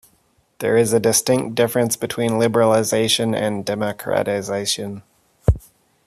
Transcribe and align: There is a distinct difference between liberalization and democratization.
There 0.57 0.77
is 0.77 0.93
a 0.93 0.99
distinct 0.99 1.53
difference 1.53 1.95
between 1.95 2.31
liberalization 2.39 3.35
and 3.39 3.63
democratization. 3.63 5.03